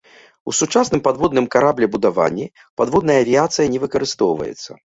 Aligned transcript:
У 0.51 0.53
сучасным 0.59 1.03
падводным 1.07 1.47
караблебудаванні 1.55 2.47
падводная 2.83 3.21
авіяцыя 3.25 3.67
не 3.75 3.79
выкарыстоўваецца. 3.89 4.71